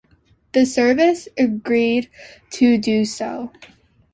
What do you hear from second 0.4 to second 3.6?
The services agreed to do so.